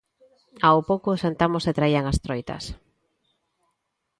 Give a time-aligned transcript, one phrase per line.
[0.67, 2.63] Ao pouco sentamos e traían as troitas.